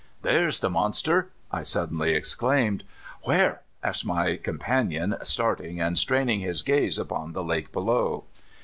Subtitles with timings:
[0.23, 2.83] "There 's the Monster!" I suddenly exclaimed.
[3.25, 8.23] "Where?" asked my companion, starting, and straining his gaze upon the lake below.